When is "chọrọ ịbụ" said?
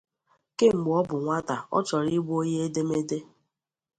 1.87-2.33